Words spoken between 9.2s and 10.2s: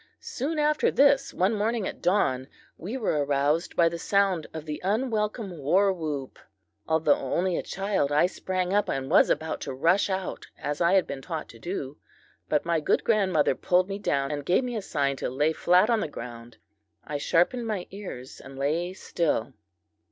about to rush